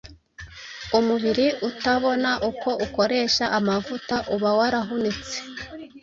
[0.99, 5.37] umubiri utabona uko ukoresha amavuta uba warahunitse.